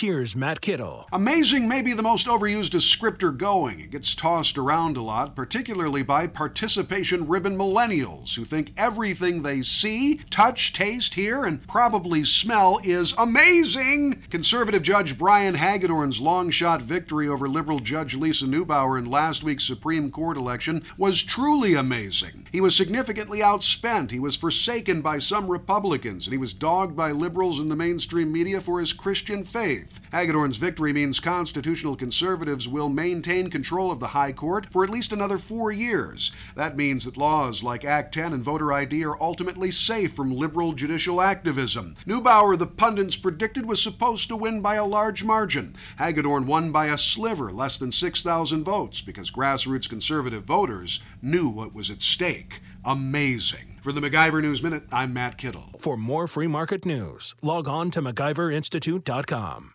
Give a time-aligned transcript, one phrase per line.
[0.00, 1.08] Here's Matt Kittle.
[1.10, 3.80] Amazing may be the most overused descriptor going.
[3.80, 9.60] It gets tossed around a lot, particularly by participation ribbon millennials who think everything they
[9.60, 14.22] see, touch, taste, hear, and probably smell is amazing.
[14.30, 19.66] Conservative Judge Brian Hagedorn's long shot victory over liberal Judge Lisa Neubauer in last week's
[19.66, 22.46] Supreme Court election was truly amazing.
[22.52, 27.10] He was significantly outspent, he was forsaken by some Republicans, and he was dogged by
[27.10, 30.00] liberals in the mainstream media for his Christian faith faith.
[30.12, 35.12] Hagedorn's victory means constitutional conservatives will maintain control of the High Court for at least
[35.12, 36.32] another four years.
[36.56, 40.72] That means that laws like Act 10 and voter ID are ultimately safe from liberal
[40.72, 41.94] judicial activism.
[42.06, 45.74] Neubauer, the pundits predicted, was supposed to win by a large margin.
[45.98, 51.74] Hagedorn won by a sliver, less than 6,000 votes, because grassroots conservative voters knew what
[51.74, 52.60] was at stake.
[52.84, 53.78] Amazing.
[53.82, 55.70] For the MacIver News Minute, I'm Matt Kittle.
[55.78, 59.74] For more free market news, log on to MacIverInstitute.com.